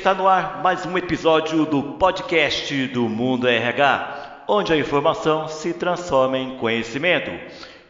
[0.00, 5.74] Está no ar mais um episódio do podcast do Mundo RH, onde a informação se
[5.74, 7.30] transforma em conhecimento.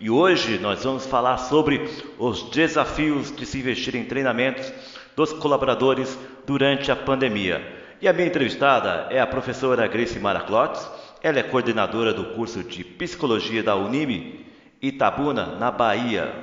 [0.00, 4.73] E hoje nós vamos falar sobre os desafios de se investir em treinamentos
[5.14, 7.64] dos colaboradores durante a pandemia.
[8.03, 10.85] E a minha entrevistada é a professora Grace Maraclotes.
[11.22, 14.46] Ela é coordenadora do curso de Psicologia da Unime
[14.82, 16.35] Itabuna, na Bahia.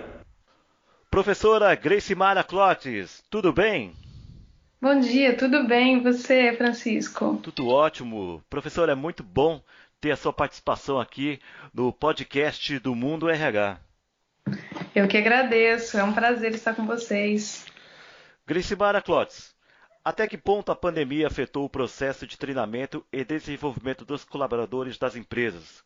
[1.11, 4.06] Professora Grace Maraclotes, tudo bem?
[4.79, 5.97] Bom dia, tudo bem?
[5.97, 7.39] E você, Francisco?
[7.41, 8.43] Tudo ótimo.
[8.47, 9.59] Professor, é muito bom
[9.99, 11.39] ter a sua participação aqui
[11.73, 13.79] no podcast do Mundo RH.
[14.93, 17.65] Eu que agradeço, é um prazer estar com vocês.
[18.45, 19.55] Gricimara Clotes,
[20.05, 25.15] até que ponto a pandemia afetou o processo de treinamento e desenvolvimento dos colaboradores das
[25.15, 25.83] empresas?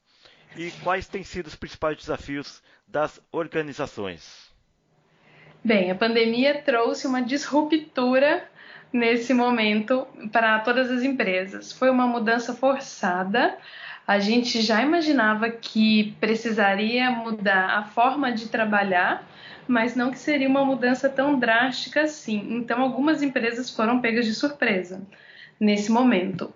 [0.57, 4.51] E quais têm sido os principais desafios das organizações?
[5.63, 8.51] Bem, a pandemia trouxe uma disruptura
[8.91, 11.71] nesse momento para todas as empresas.
[11.71, 13.57] Foi uma mudança forçada.
[14.05, 19.23] A gente já imaginava que precisaria mudar a forma de trabalhar,
[19.67, 22.55] mas não que seria uma mudança tão drástica assim.
[22.55, 25.01] Então, algumas empresas foram pegas de surpresa
[25.59, 26.53] nesse momento.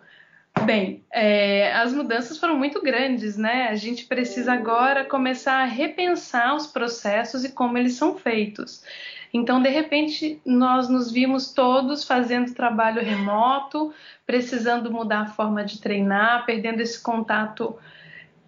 [0.64, 3.67] Bem, é, as mudanças foram muito grandes, né?
[3.67, 8.81] A gente precisa agora começar a repensar os processos e como eles são feitos.
[9.36, 13.94] Então, de repente, nós nos vimos todos fazendo trabalho remoto,
[14.25, 17.75] precisando mudar a forma de treinar, perdendo esse contato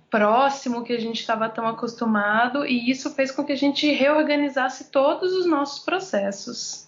[0.10, 4.90] próximo que a gente estava tão acostumado, e isso fez com que a gente reorganizasse
[4.90, 6.88] todos os nossos processos.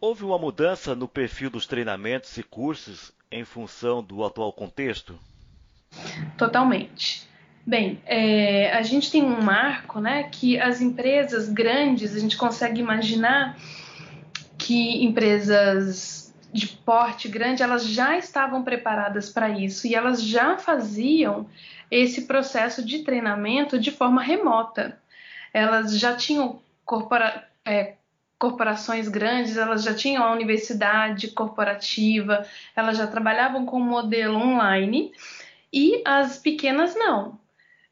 [0.00, 5.18] Houve uma mudança no perfil dos treinamentos e cursos em função do atual contexto?
[6.38, 7.25] Totalmente.
[7.66, 12.80] Bem, é, a gente tem um marco, né, que as empresas grandes, a gente consegue
[12.80, 13.58] imaginar
[14.56, 21.48] que empresas de porte grande, elas já estavam preparadas para isso e elas já faziam
[21.90, 24.96] esse processo de treinamento de forma remota.
[25.52, 27.94] Elas já tinham corpora, é,
[28.38, 35.12] corporações grandes, elas já tinham a universidade corporativa, elas já trabalhavam com o modelo online
[35.72, 37.44] e as pequenas não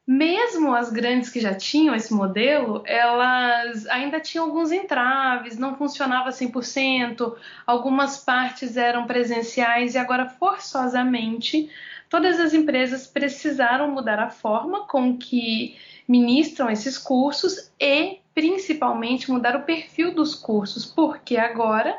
[0.07, 6.29] mesmo as grandes que já tinham esse modelo, elas ainda tinham alguns entraves, não funcionava
[6.29, 7.35] 100%,
[7.65, 11.69] algumas partes eram presenciais e agora forçosamente
[12.07, 15.75] todas as empresas precisaram mudar a forma com que
[16.07, 21.97] ministram esses cursos e principalmente mudar o perfil dos cursos, porque agora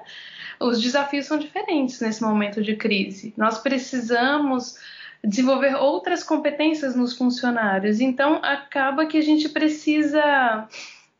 [0.61, 3.35] os desafios são diferentes nesse momento de crise.
[3.37, 4.77] Nós precisamos
[5.27, 8.01] desenvolver outras competências nos funcionários.
[8.01, 10.69] Então, acaba que a gente precisa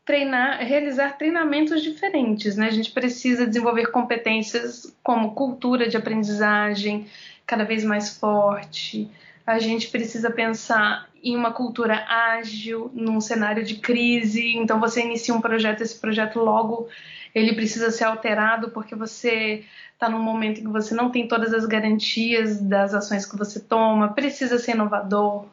[0.05, 2.69] treinar, realizar treinamentos diferentes, né?
[2.69, 7.07] A gente precisa desenvolver competências como cultura de aprendizagem
[7.45, 9.11] cada vez mais forte.
[9.45, 14.57] A gente precisa pensar em uma cultura ágil, num cenário de crise.
[14.57, 16.89] Então, você inicia um projeto, esse projeto logo
[17.37, 19.63] ele precisa ser alterado porque você
[19.97, 23.59] está num momento em que você não tem todas as garantias das ações que você
[23.59, 25.47] toma, precisa ser inovador,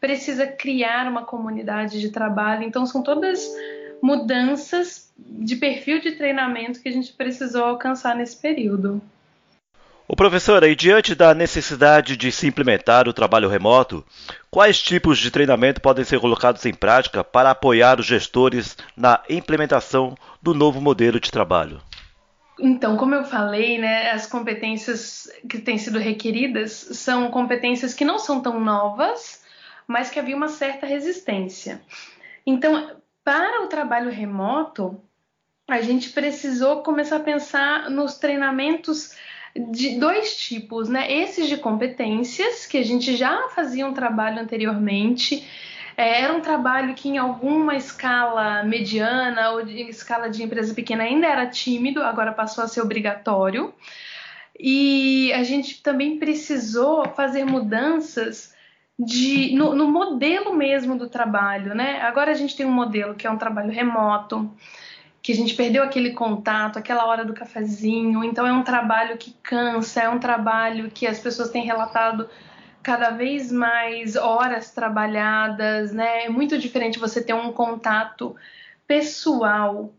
[0.00, 2.62] precisa criar uma comunidade de trabalho.
[2.62, 3.44] Então, são todas
[4.00, 9.02] mudanças de perfil de treinamento que a gente precisou alcançar nesse período.
[10.06, 14.04] O professor, e diante da necessidade de se implementar o trabalho remoto,
[14.48, 20.16] quais tipos de treinamento podem ser colocados em prática para apoiar os gestores na implementação
[20.40, 21.82] do novo modelo de trabalho?
[22.58, 28.18] Então, como eu falei, né, as competências que têm sido requeridas são competências que não
[28.18, 29.44] são tão novas,
[29.86, 31.80] mas que havia uma certa resistência.
[32.44, 35.00] Então, para o trabalho remoto,
[35.68, 39.14] a gente precisou começar a pensar nos treinamentos
[39.70, 41.12] de dois tipos, né?
[41.12, 45.46] Esses de competências, que a gente já fazia um trabalho anteriormente,
[45.98, 51.02] é, era um trabalho que em alguma escala mediana ou de escala de empresa pequena
[51.02, 53.74] ainda era tímido, agora passou a ser obrigatório.
[54.56, 58.54] E a gente também precisou fazer mudanças
[58.96, 62.00] de, no, no modelo mesmo do trabalho, né?
[62.02, 64.48] Agora a gente tem um modelo que é um trabalho remoto,
[65.20, 68.22] que a gente perdeu aquele contato, aquela hora do cafezinho.
[68.22, 72.28] Então é um trabalho que cansa, é um trabalho que as pessoas têm relatado
[72.88, 76.24] cada vez mais horas trabalhadas, né?
[76.24, 78.34] É muito diferente você ter um contato
[78.86, 79.92] pessoal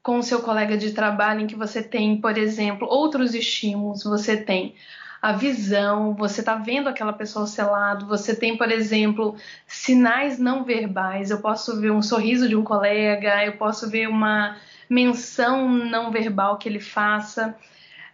[0.00, 4.36] com o seu colega de trabalho em que você tem, por exemplo, outros estímulos, você
[4.36, 4.76] tem
[5.20, 9.34] a visão, você está vendo aquela pessoa ao seu lado, você tem, por exemplo,
[9.66, 11.32] sinais não verbais.
[11.32, 14.56] Eu posso ver um sorriso de um colega, eu posso ver uma
[14.88, 17.56] menção não verbal que ele faça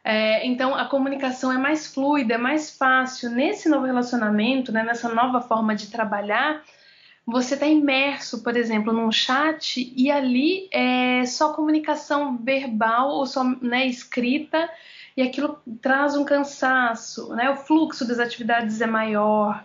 [0.04, 3.30] É, então a comunicação é mais fluida, é mais fácil.
[3.30, 6.62] Nesse novo relacionamento, né, nessa nova forma de trabalhar,
[7.26, 13.42] você está imerso, por exemplo, num chat e ali é só comunicação verbal ou só
[13.42, 14.68] né, escrita
[15.16, 17.48] e aquilo traz um cansaço, né?
[17.48, 19.64] O fluxo das atividades é maior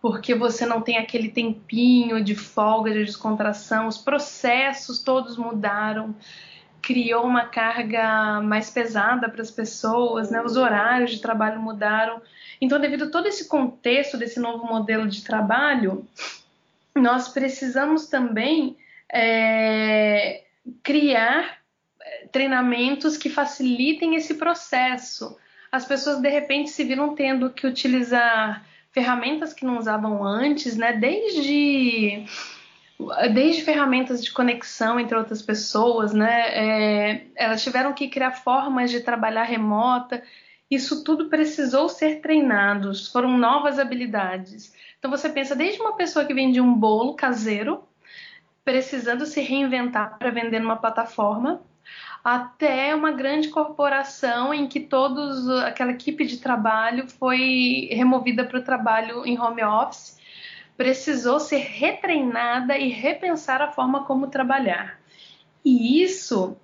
[0.00, 6.14] porque você não tem aquele tempinho de folga, de descontração, os processos todos mudaram,
[6.82, 10.42] criou uma carga mais pesada para as pessoas, né?
[10.42, 12.20] Os horários de trabalho mudaram.
[12.60, 16.06] Então, devido a todo esse contexto desse novo modelo de trabalho,
[16.94, 18.76] nós precisamos também
[19.12, 20.44] é,
[20.82, 21.58] criar
[22.00, 25.38] é, treinamentos que facilitem esse processo.
[25.70, 30.92] As pessoas de repente se viram tendo que utilizar ferramentas que não usavam antes, né?
[30.92, 32.24] Desde
[33.32, 36.48] desde ferramentas de conexão entre outras pessoas, né?
[36.50, 40.22] É, elas tiveram que criar formas de trabalhar remota.
[40.70, 44.72] Isso tudo precisou ser treinado, foram novas habilidades.
[44.98, 47.82] Então você pensa desde uma pessoa que vende um bolo caseiro,
[48.64, 51.60] precisando se reinventar para vender numa plataforma,
[52.22, 58.62] até uma grande corporação em que todos aquela equipe de trabalho foi removida para o
[58.62, 60.19] trabalho em home office,
[60.80, 64.98] precisou ser retreinada e repensar a forma como trabalhar.
[65.62, 66.56] E isso,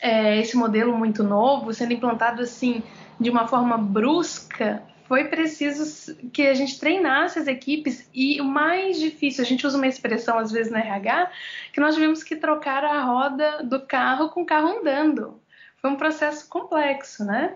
[0.00, 2.82] é, esse modelo muito novo, sendo implantado assim
[3.20, 8.98] de uma forma brusca, foi preciso que a gente treinasse as equipes e o mais
[8.98, 11.30] difícil, a gente usa uma expressão às vezes na RH,
[11.70, 15.38] que nós tivemos que trocar a roda do carro com o carro andando.
[15.82, 17.54] Foi um processo complexo, né?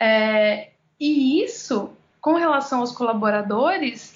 [0.00, 4.15] É, e isso, com relação aos colaboradores,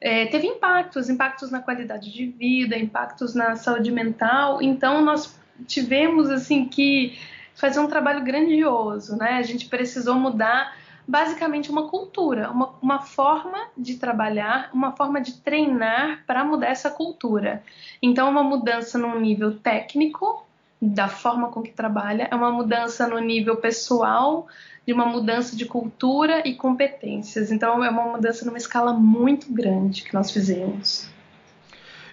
[0.00, 4.62] é, teve impactos, impactos na qualidade de vida, impactos na saúde mental.
[4.62, 7.18] Então nós tivemos assim que
[7.54, 9.32] fazer um trabalho grandioso, né?
[9.32, 15.32] A gente precisou mudar basicamente uma cultura, uma, uma forma de trabalhar, uma forma de
[15.40, 17.62] treinar para mudar essa cultura.
[18.00, 20.46] Então, uma mudança no nível técnico,
[20.80, 24.46] da forma com que trabalha, é uma mudança no nível pessoal,
[24.86, 27.50] de uma mudança de cultura e competências.
[27.50, 31.10] Então, é uma mudança numa escala muito grande que nós fizemos.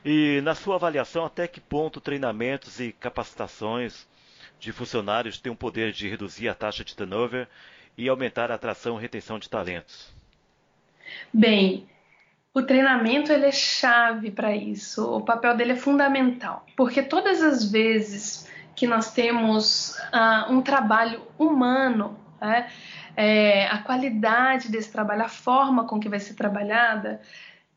[0.03, 4.07] E na sua avaliação, até que ponto treinamentos e capacitações
[4.59, 7.47] de funcionários têm o poder de reduzir a taxa de turnover
[7.97, 10.13] e aumentar a atração e retenção de talentos?
[11.33, 11.88] Bem,
[12.53, 15.06] o treinamento ele é chave para isso.
[15.06, 21.22] O papel dele é fundamental, porque todas as vezes que nós temos uh, um trabalho
[21.38, 22.69] humano, né,
[23.16, 27.22] é, a qualidade desse trabalho, a forma com que vai ser trabalhada,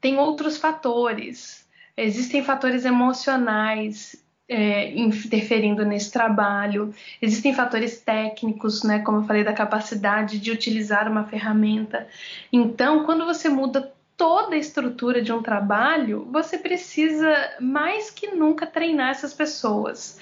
[0.01, 1.67] tem outros fatores.
[1.97, 4.17] Existem fatores emocionais,
[4.49, 6.95] é, interferindo nesse trabalho.
[7.21, 12.09] Existem fatores técnicos, né, como eu falei, da capacidade de utilizar uma ferramenta.
[12.53, 18.67] Então, quando você muda toda a estrutura de um trabalho, você precisa mais que nunca
[18.67, 20.19] treinar essas pessoas.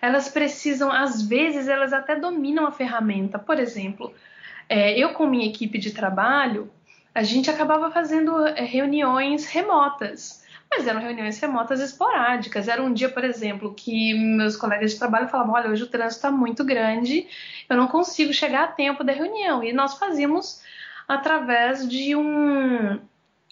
[0.00, 3.38] Elas precisam, às vezes, elas até dominam a ferramenta.
[3.38, 4.12] Por exemplo,
[4.68, 6.70] é, eu com minha equipe de trabalho,
[7.14, 12.68] a gente acabava fazendo é, reuniões remotas mas eram reuniões remotas esporádicas.
[12.68, 16.16] Era um dia, por exemplo, que meus colegas de trabalho falavam: olha, hoje o trânsito
[16.16, 17.26] está muito grande,
[17.68, 19.62] eu não consigo chegar a tempo da reunião.
[19.62, 20.62] E nós fazíamos
[21.06, 22.98] através de um,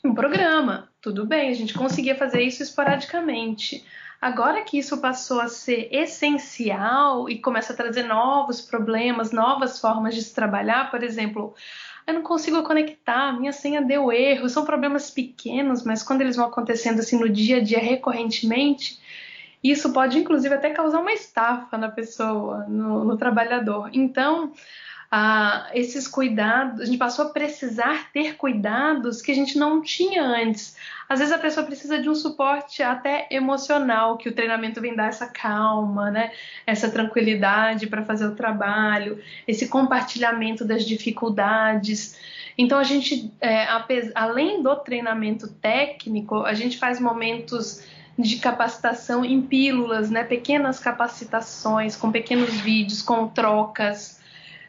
[0.04, 0.88] um programa.
[1.00, 3.84] Tudo bem, a gente conseguia fazer isso esporadicamente.
[4.24, 10.14] Agora que isso passou a ser essencial e começa a trazer novos problemas, novas formas
[10.14, 11.54] de se trabalhar, por exemplo,
[12.06, 14.48] eu não consigo conectar, minha senha deu erro.
[14.48, 18.98] São problemas pequenos, mas quando eles vão acontecendo assim no dia a dia recorrentemente,
[19.62, 23.90] isso pode inclusive até causar uma estafa na pessoa, no, no trabalhador.
[23.92, 24.54] Então,
[25.16, 30.24] ah, esses cuidados, a gente passou a precisar ter cuidados que a gente não tinha
[30.24, 30.74] antes.
[31.08, 35.06] Às vezes a pessoa precisa de um suporte até emocional, que o treinamento vem dar
[35.06, 36.32] essa calma, né?
[36.66, 42.18] Essa tranquilidade para fazer o trabalho, esse compartilhamento das dificuldades.
[42.58, 43.68] Então a gente, é,
[44.16, 47.84] além do treinamento técnico, a gente faz momentos
[48.18, 50.24] de capacitação em pílulas, né?
[50.24, 54.23] Pequenas capacitações com pequenos vídeos, com trocas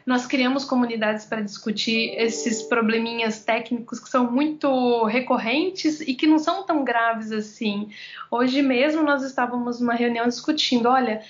[0.06, 6.38] nós criamos comunidades para discutir esses probleminhas técnicos que são muito recorrentes e que não
[6.38, 7.90] são tão graves assim.
[8.30, 11.22] Hoje mesmo nós estávamos numa reunião discutindo, olha,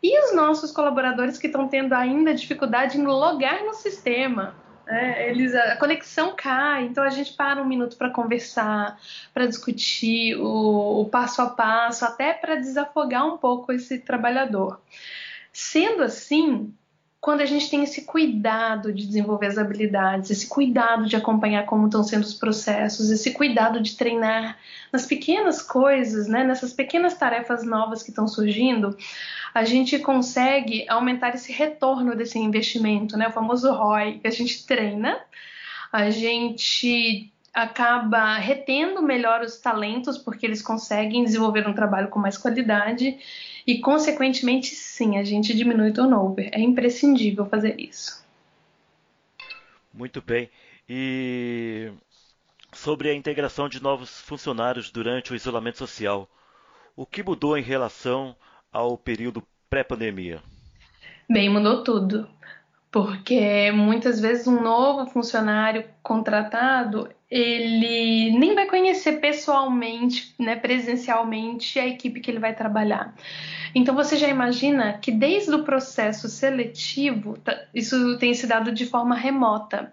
[0.00, 4.54] e os nossos colaboradores que estão tendo ainda dificuldade em logar no sistema?
[4.86, 8.98] É, eles, a conexão cai, então a gente para um minuto para conversar,
[9.34, 14.80] para discutir o, o passo a passo, até para desafogar um pouco esse trabalhador.
[15.52, 16.72] Sendo assim,
[17.20, 21.86] quando a gente tem esse cuidado de desenvolver as habilidades, esse cuidado de acompanhar como
[21.86, 24.56] estão sendo os processos, esse cuidado de treinar
[24.90, 28.96] nas pequenas coisas, né, nessas pequenas tarefas novas que estão surgindo,
[29.52, 34.66] a gente consegue aumentar esse retorno desse investimento, né, o famoso ROI, que a gente
[34.66, 35.20] treina,
[35.92, 42.38] a gente acaba retendo melhor os talentos porque eles conseguem desenvolver um trabalho com mais
[42.38, 43.18] qualidade
[43.66, 46.48] e, consequentemente, sim, a gente diminui o turnover.
[46.52, 48.24] É imprescindível fazer isso.
[49.92, 50.48] Muito bem.
[50.88, 51.92] E
[52.72, 56.28] sobre a integração de novos funcionários durante o isolamento social,
[56.96, 58.36] o que mudou em relação
[58.72, 60.42] ao período pré-pandemia?
[61.28, 62.28] Bem, mudou tudo.
[62.90, 71.86] Porque muitas vezes um novo funcionário contratado, ele nem vai conhecer pessoalmente, né, presencialmente a
[71.86, 73.14] equipe que ele vai trabalhar.
[73.72, 78.84] Então você já imagina que desde o processo seletivo, tá, isso tem se dado de
[78.84, 79.92] forma remota.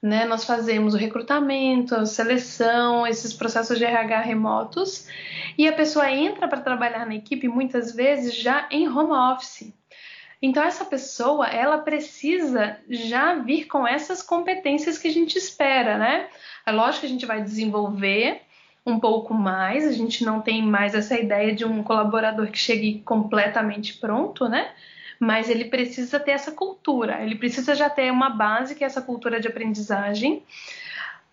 [0.00, 0.24] Né?
[0.24, 5.08] Nós fazemos o recrutamento, a seleção, esses processos de RH remotos,
[5.56, 9.76] e a pessoa entra para trabalhar na equipe muitas vezes já em home office.
[10.40, 16.28] Então essa pessoa, ela precisa já vir com essas competências que a gente espera, né?
[16.64, 18.42] É lógico que a gente vai desenvolver
[18.86, 23.00] um pouco mais, a gente não tem mais essa ideia de um colaborador que chegue
[23.04, 24.70] completamente pronto, né?
[25.20, 29.02] Mas ele precisa ter essa cultura, ele precisa já ter uma base que é essa
[29.02, 30.42] cultura de aprendizagem.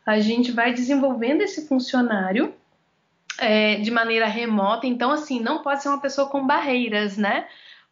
[0.05, 2.53] A gente vai desenvolvendo esse funcionário
[3.37, 7.45] é, de maneira remota, então assim, não pode ser uma pessoa com barreiras, né?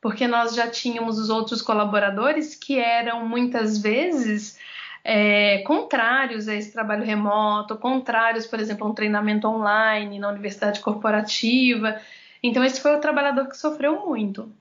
[0.04, 4.60] Porque nós já tínhamos os outros colaboradores que eram muitas vezes
[5.02, 10.82] é, contrários a esse trabalho remoto, contrários, por exemplo, a um treinamento online na universidade
[10.82, 12.02] corporativa.
[12.44, 14.52] Então, esse foi o trabalhador que sofreu muito.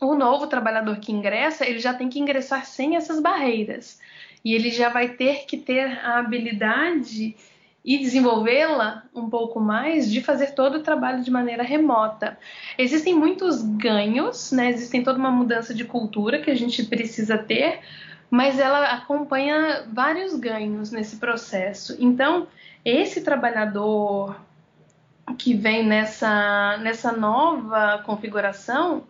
[0.00, 4.00] O novo trabalhador que ingressa, ele já tem que ingressar sem essas barreiras.
[4.44, 7.36] E ele já vai ter que ter a habilidade
[7.84, 12.38] e desenvolvê-la um pouco mais de fazer todo o trabalho de maneira remota.
[12.78, 14.70] Existem muitos ganhos, né?
[14.70, 17.80] Existem toda uma mudança de cultura que a gente precisa ter,
[18.30, 21.94] mas ela acompanha vários ganhos nesse processo.
[22.00, 22.48] Então,
[22.82, 24.34] esse trabalhador
[25.38, 29.04] que vem nessa, nessa nova configuração,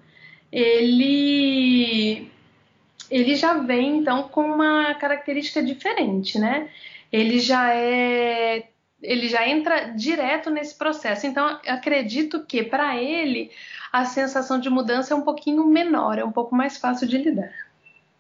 [0.50, 2.28] ele,
[3.08, 6.68] ele já vem então com uma característica diferente, né?
[7.14, 8.64] Ele já é
[9.00, 11.26] ele já entra direto nesse processo.
[11.26, 13.50] Então, acredito que para ele
[13.92, 17.52] a sensação de mudança é um pouquinho menor, é um pouco mais fácil de lidar.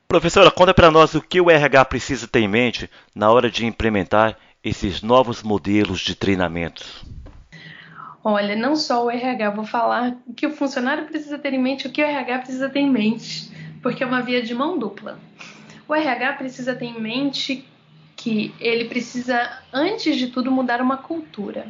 [0.06, 3.66] Professora, conta para nós o que o RH precisa ter em mente na hora de
[3.66, 6.84] implementar esses novos modelos de treinamento.
[8.22, 11.88] Olha, não só o RH, vou falar o que o funcionário precisa ter em mente,
[11.88, 13.50] o que o RH precisa ter em mente,
[13.82, 15.18] porque é uma via de mão dupla.
[15.88, 17.66] O RH precisa ter em mente
[18.24, 21.66] que ele precisa, antes de tudo, mudar uma cultura.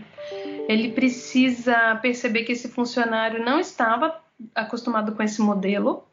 [0.69, 4.23] Ele precisa perceber que esse funcionário não estava
[4.55, 6.05] acostumado com esse modelo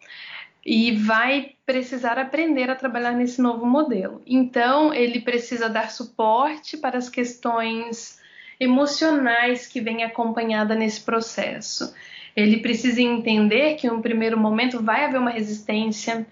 [0.66, 4.20] e vai precisar aprender a trabalhar nesse novo modelo.
[4.26, 8.20] Então, ele precisa dar suporte para as questões
[8.60, 11.94] emocionais que vêm acompanhada nesse processo.
[12.36, 16.26] Ele precisa entender que, em um primeiro momento, vai haver uma resistência,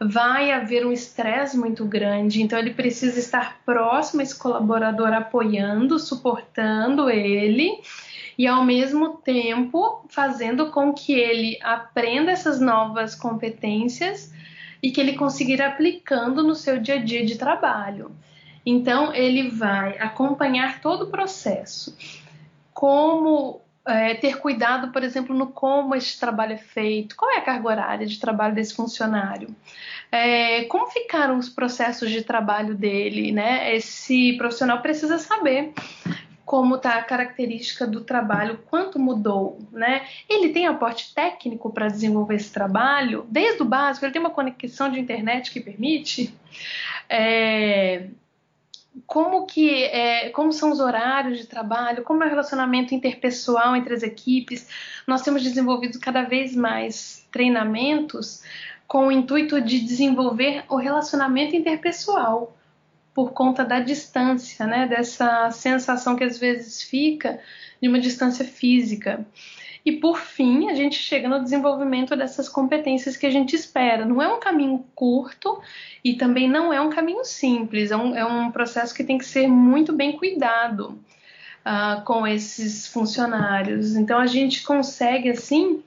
[0.00, 5.98] vai haver um estresse muito grande, então ele precisa estar próximo a esse colaborador, apoiando,
[5.98, 7.80] suportando ele
[8.38, 14.32] e ao mesmo tempo fazendo com que ele aprenda essas novas competências
[14.82, 18.12] e que ele consiga ir aplicando no seu dia a dia de trabalho.
[18.64, 21.96] Então, ele vai acompanhar todo o processo.
[22.74, 27.42] Como é, ter cuidado, por exemplo, no como esse trabalho é feito, qual é a
[27.42, 29.54] carga horária de trabalho desse funcionário,
[30.10, 33.74] é, como ficaram os processos de trabalho dele, né?
[33.76, 35.72] Esse profissional precisa saber
[36.44, 40.06] como está a característica do trabalho, quanto mudou, né?
[40.28, 44.90] Ele tem aporte técnico para desenvolver esse trabalho, desde o básico, ele tem uma conexão
[44.90, 46.32] de internet que permite.
[47.08, 48.08] É,
[49.06, 53.94] como que é, como são os horários de trabalho, como é o relacionamento interpessoal entre
[53.94, 54.68] as equipes.
[55.06, 58.42] Nós temos desenvolvido cada vez mais treinamentos
[58.86, 62.55] com o intuito de desenvolver o relacionamento interpessoal
[63.16, 64.86] por conta da distância, né?
[64.86, 67.40] Dessa sensação que às vezes fica
[67.80, 69.26] de uma distância física.
[69.86, 74.04] E por fim, a gente chega no desenvolvimento dessas competências que a gente espera.
[74.04, 75.58] Não é um caminho curto
[76.04, 79.24] e também não é um caminho simples, é um, é um processo que tem que
[79.24, 81.00] ser muito bem cuidado
[81.64, 83.96] uh, com esses funcionários.
[83.96, 85.82] Então a gente consegue, assim,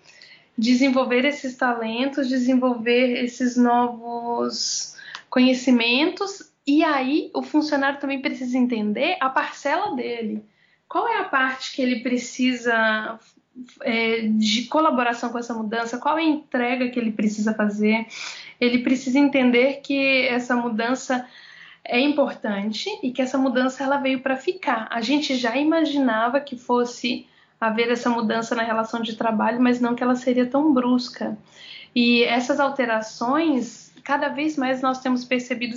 [0.57, 4.97] desenvolver esses talentos, desenvolver esses novos
[5.29, 10.45] conhecimentos e aí o funcionário também precisa entender a parcela dele.
[10.87, 13.19] Qual é a parte que ele precisa
[13.81, 15.97] é, de colaboração com essa mudança?
[15.97, 18.05] Qual é a entrega que ele precisa fazer?
[18.61, 21.27] Ele precisa entender que essa mudança
[21.83, 24.87] é importante e que essa mudança ela veio para ficar.
[24.91, 27.25] A gente já imaginava que fosse
[27.59, 31.35] haver essa mudança na relação de trabalho, mas não que ela seria tão brusca.
[31.95, 35.75] E essas alterações, cada vez mais nós temos percebido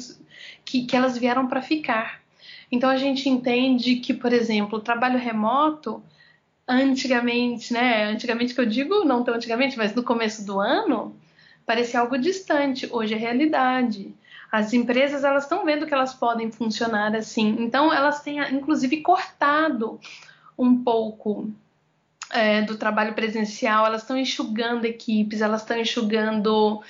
[0.65, 2.21] que, que elas vieram para ficar.
[2.71, 6.03] Então a gente entende que, por exemplo, o trabalho remoto,
[6.67, 8.05] antigamente, né?
[8.05, 11.15] Antigamente que eu digo, não tão antigamente, mas no começo do ano,
[11.67, 12.89] parecia algo distante.
[12.91, 14.15] Hoje é realidade.
[14.51, 19.99] As empresas elas estão vendo que elas podem funcionar assim, então elas têm inclusive cortado
[20.59, 21.51] um pouco
[22.31, 26.83] é, do trabalho presencial, elas estão enxugando equipes, elas estão enxugando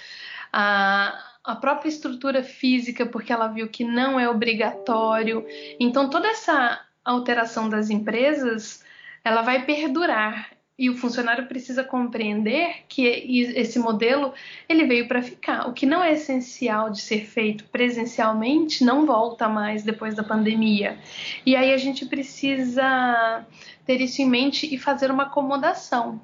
[0.52, 5.44] a, a própria estrutura física, porque ela viu que não é obrigatório.
[5.78, 8.84] Então toda essa alteração das empresas
[9.24, 14.32] ela vai perdurar e o funcionário precisa compreender que esse modelo
[14.68, 15.68] ele veio para ficar.
[15.68, 20.98] O que não é essencial de ser feito presencialmente não volta mais depois da pandemia.
[21.44, 23.46] E aí a gente precisa
[23.84, 26.20] ter isso em mente e fazer uma acomodação.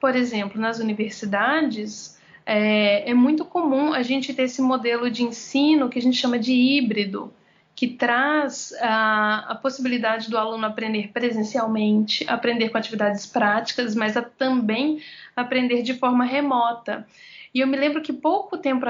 [0.00, 5.88] Por exemplo, nas universidades é, é muito comum a gente ter esse modelo de ensino
[5.88, 7.32] que a gente chama de híbrido
[7.74, 14.22] que traz a, a, possibilidade do aluno aprender presencialmente, aprender com atividades práticas, mas a,
[14.22, 15.00] também
[15.34, 17.06] aprender de forma remota.
[17.52, 18.86] E eu me lembro que pouco tempo,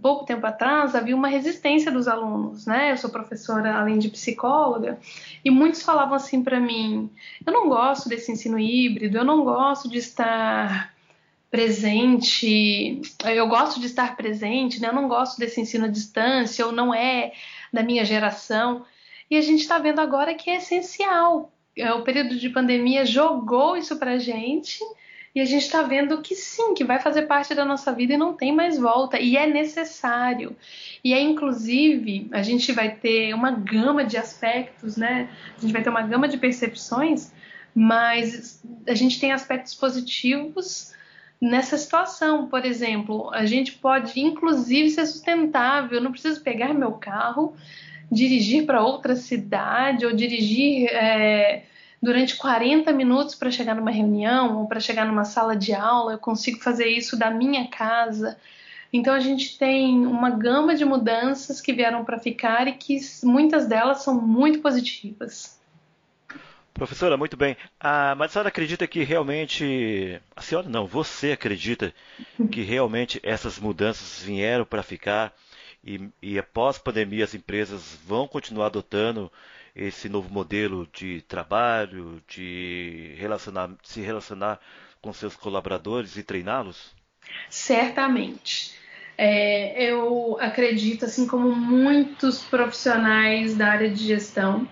[0.00, 2.92] pouco tempo atrás havia uma resistência dos alunos, né?
[2.92, 4.98] Eu sou professora além de psicóloga,
[5.44, 7.10] e muitos falavam assim para mim:
[7.44, 10.92] eu não gosto desse ensino híbrido, eu não gosto de estar
[11.50, 14.88] presente, eu gosto de estar presente, né?
[14.88, 17.32] Eu não gosto desse ensino à distância, ou não é
[17.72, 18.84] da minha geração.
[19.30, 21.52] E a gente está vendo agora que é essencial.
[21.76, 24.80] É, o período de pandemia jogou isso para gente
[25.34, 28.18] e a gente está vendo que sim, que vai fazer parte da nossa vida e
[28.18, 29.18] não tem mais volta.
[29.20, 30.56] E é necessário.
[31.02, 35.30] E é inclusive, a gente vai ter uma gama de aspectos, né?
[35.56, 37.32] A gente vai ter uma gama de percepções,
[37.74, 40.92] mas a gente tem aspectos positivos
[41.40, 42.46] nessa situação.
[42.46, 47.54] Por exemplo, a gente pode inclusive ser sustentável, eu não preciso pegar meu carro,
[48.10, 51.64] dirigir para outra cidade ou dirigir é,
[52.02, 56.18] durante 40 minutos para chegar numa reunião ou para chegar numa sala de aula, eu
[56.18, 58.36] consigo fazer isso da minha casa.
[58.92, 63.66] Então a gente tem uma gama de mudanças que vieram para ficar e que muitas
[63.66, 65.57] delas são muito positivas.
[66.78, 67.56] Professora, muito bem.
[67.80, 70.20] Ah, mas a senhora acredita que realmente.
[70.36, 71.92] A senhora não, você acredita
[72.52, 75.34] que realmente essas mudanças vieram para ficar
[75.84, 79.30] e, e após pandemia as empresas vão continuar adotando
[79.74, 84.60] esse novo modelo de trabalho, de relacionar, se relacionar
[85.02, 86.94] com seus colaboradores e treiná-los?
[87.50, 88.72] Certamente.
[89.16, 94.68] É, eu acredito, assim como muitos profissionais da área de gestão,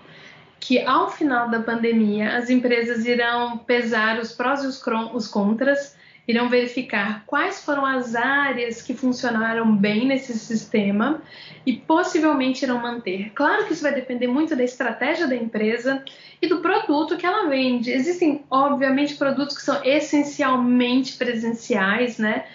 [0.59, 4.81] que ao final da pandemia as empresas irão pesar os prós e os,
[5.13, 5.95] os contras,
[6.27, 11.21] irão verificar quais foram as áreas que funcionaram bem nesse sistema
[11.65, 13.31] e possivelmente irão manter.
[13.33, 16.03] Claro que isso vai depender muito da estratégia da empresa
[16.41, 17.91] e do produto que ela vende.
[17.91, 22.45] Existem, obviamente, produtos que são essencialmente presenciais, né?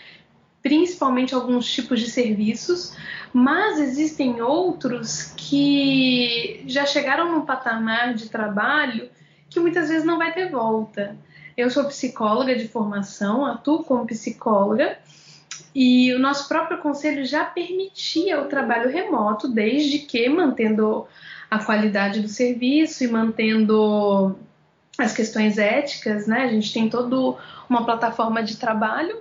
[0.62, 2.96] Principalmente alguns tipos de serviços,
[3.32, 9.10] mas existem outros que já chegaram num patamar de trabalho
[9.50, 11.16] que muitas vezes não vai ter volta.
[11.56, 14.98] Eu sou psicóloga de formação, atuo como psicóloga
[15.74, 21.06] e o nosso próprio conselho já permitia o trabalho remoto, desde que mantendo
[21.50, 24.36] a qualidade do serviço e mantendo
[24.98, 26.42] as questões éticas, né?
[26.42, 29.16] A gente tem toda uma plataforma de trabalho,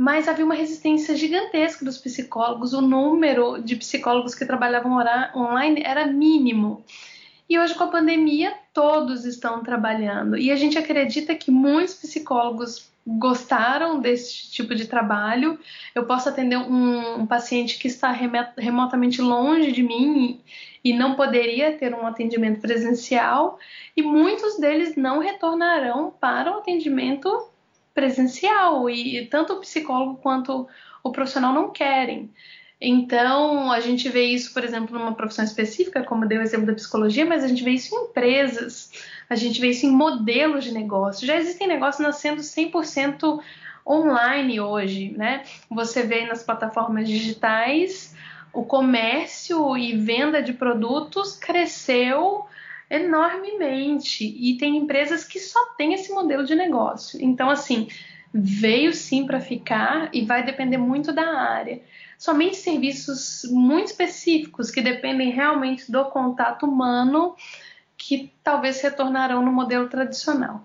[0.00, 4.96] mas havia uma resistência gigantesca dos psicólogos, o número de psicólogos que trabalhavam
[5.36, 6.82] online era mínimo.
[7.46, 10.38] E hoje, com a pandemia, todos estão trabalhando.
[10.38, 15.58] E a gente acredita que muitos psicólogos gostaram desse tipo de trabalho.
[15.94, 18.10] Eu posso atender um, um paciente que está
[18.56, 20.40] remotamente longe de mim
[20.82, 23.58] e, não poderia ter um atendimento presencial,
[23.94, 27.49] e muitos deles não retornarão para o atendimento
[27.94, 30.68] presencial e tanto o psicólogo quanto
[31.02, 32.30] o profissional não querem.
[32.80, 36.72] Então, a gente vê isso, por exemplo, numa profissão específica, como deu o exemplo da
[36.72, 38.90] psicologia, mas a gente vê isso em empresas,
[39.28, 41.26] a gente vê isso em modelos de negócio.
[41.26, 43.38] Já existem negócios nascendo 100%
[43.86, 45.42] online hoje, né?
[45.70, 48.14] Você vê nas plataformas digitais
[48.52, 52.46] o comércio e venda de produtos cresceu
[52.90, 57.22] enormemente e tem empresas que só têm esse modelo de negócio.
[57.22, 57.88] Então, assim,
[58.34, 61.80] veio sim para ficar e vai depender muito da área.
[62.18, 67.36] Somente serviços muito específicos que dependem realmente do contato humano
[67.96, 70.64] que talvez retornarão no modelo tradicional.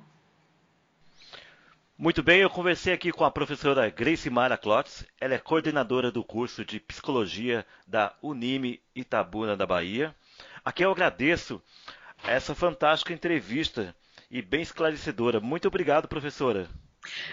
[1.98, 5.06] Muito bem, eu conversei aqui com a professora Grace Mara Klotz.
[5.20, 10.14] Ela é coordenadora do curso de Psicologia da Unime Itabuna da Bahia.
[10.64, 11.62] Aqui eu agradeço
[12.24, 13.96] essa fantástica entrevista
[14.30, 15.40] e bem esclarecedora.
[15.40, 16.68] Muito obrigado, professora.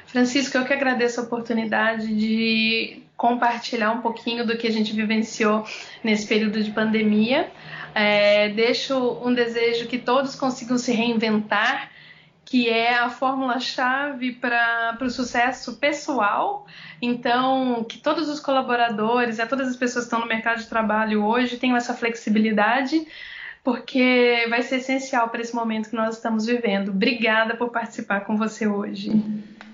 [0.07, 5.65] Francisco, eu que agradeço a oportunidade de compartilhar um pouquinho do que a gente vivenciou
[6.05, 7.51] nesse período de pandemia.
[7.95, 11.91] É, deixo um desejo que todos consigam se reinventar
[12.53, 16.67] que é a fórmula-chave para o sucesso pessoal.
[17.01, 21.57] Então, que todos os colaboradores, todas as pessoas que estão no mercado de trabalho hoje
[21.57, 23.07] tenham essa flexibilidade,
[23.65, 26.91] porque vai ser essencial para esse momento que nós estamos vivendo.
[26.91, 29.13] Obrigada por participar com você hoje.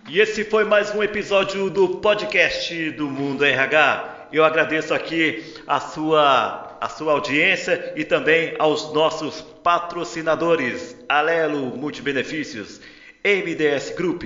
[0.08, 4.28] E esse foi mais um episódio do podcast do Mundo RH.
[4.30, 12.80] Eu agradeço aqui a sua, a sua audiência e também aos nossos patrocinadores Alelo Multibenefícios,
[13.24, 14.22] MDS Group,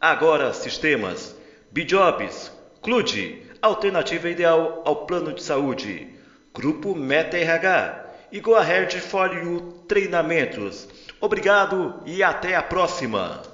[0.00, 1.36] Agora Sistemas,
[1.72, 6.08] Bijobs, Clude, Alternativa Ideal ao Plano de Saúde,
[6.54, 10.88] Grupo Meta RH e Go Ahead for You Treinamentos.
[11.20, 13.49] Obrigado e até a próxima!